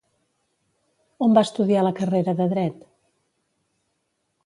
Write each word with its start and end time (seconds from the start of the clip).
On 1.27 1.37
va 1.39 1.45
estudiar 1.49 1.85
la 1.89 1.93
carrera 2.01 2.37
de 2.43 2.51
Dret? 2.57 2.83